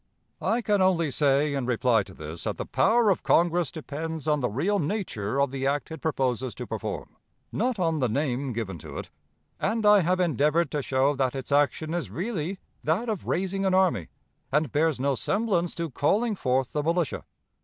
[0.41, 4.39] "'"I can only say, in reply to this, that the power of Congress depends on
[4.39, 7.17] the real nature of the act it proposes to perform,
[7.51, 9.11] not on the name given to it;
[9.59, 13.75] and I have endeavored to show that its action is really that of 'raising an
[13.75, 14.09] army,'
[14.51, 17.23] and bears no semblance to 'calling forth the militia.'